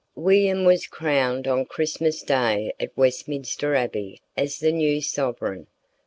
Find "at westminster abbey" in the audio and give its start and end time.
2.79-4.19